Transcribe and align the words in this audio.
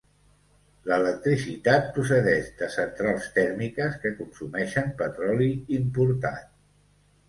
L'electricitat 0.91 1.91
procedeix 1.99 2.49
de 2.63 2.71
centrals 2.79 3.29
tèrmiques 3.39 4.03
que 4.05 4.17
consumeixen 4.25 4.93
petroli 5.05 5.55
importat. 5.83 6.55